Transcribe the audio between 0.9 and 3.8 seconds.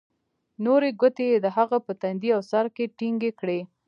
گوتې يې د هغه په تندي او سر کښې ټينگې کړې.